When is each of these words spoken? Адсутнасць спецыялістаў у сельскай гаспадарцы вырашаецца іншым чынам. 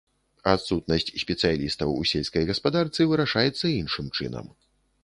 Адсутнасць 0.53 1.11
спецыялістаў 1.23 1.93
у 1.99 2.09
сельскай 2.13 2.43
гаспадарцы 2.51 3.01
вырашаецца 3.13 3.65
іншым 3.79 4.15
чынам. 4.19 4.45